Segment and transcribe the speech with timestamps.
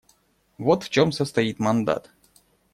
[0.57, 2.09] Вот в чем состоит мандат.